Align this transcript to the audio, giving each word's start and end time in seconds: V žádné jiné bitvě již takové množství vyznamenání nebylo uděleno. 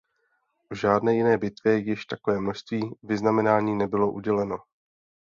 V 0.69 0.75
žádné 0.75 1.15
jiné 1.15 1.37
bitvě 1.37 1.77
již 1.77 2.05
takové 2.05 2.39
množství 2.41 2.81
vyznamenání 3.03 3.75
nebylo 3.75 4.11
uděleno. 4.11 4.57